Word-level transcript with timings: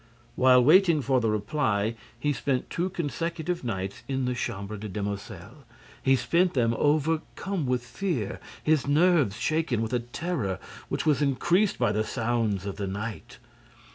While 0.35 0.63
waiting 0.63 1.03
for 1.03 1.21
the 1.21 1.29
reply, 1.29 1.93
he 2.19 2.33
spent 2.33 2.71
two 2.71 2.89
consecutive 2.89 3.63
nights 3.63 4.01
in 4.07 4.25
the 4.25 4.33
Chambre 4.33 4.75
des 4.75 4.87
Demoiselles. 4.89 5.63
He 6.01 6.15
spent 6.15 6.55
them 6.55 6.73
overcome 6.79 7.67
with 7.67 7.85
fear, 7.85 8.39
his 8.63 8.87
nerves 8.87 9.37
shaken 9.37 9.79
with 9.79 9.93
a 9.93 9.99
terror 9.99 10.57
which 10.89 11.05
was 11.05 11.21
increased 11.21 11.77
by 11.77 11.91
the 11.91 12.03
sounds 12.03 12.65
of 12.65 12.77
the 12.77 12.87
night. 12.87 13.37